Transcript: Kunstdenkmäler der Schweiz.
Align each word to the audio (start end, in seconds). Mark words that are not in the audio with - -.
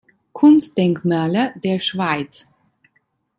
Kunstdenkmäler 0.33 1.53
der 1.63 1.79
Schweiz. 1.79 2.47